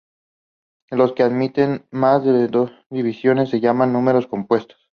Los 0.89 1.13
que 1.13 1.21
admiten 1.21 1.85
más 1.91 2.23
de 2.25 2.47
dos 2.47 2.71
divisores 2.89 3.51
se 3.51 3.59
llaman 3.59 3.93
números 3.93 4.25
compuestos. 4.25 4.89